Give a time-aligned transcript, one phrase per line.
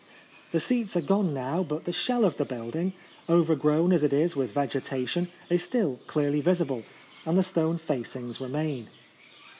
[0.51, 2.93] The seats are gone now; but the shell of the building,
[3.29, 6.81] overgrown as it is with vegetation, is still clearly visible,
[7.23, 8.87] and the stone facings remain.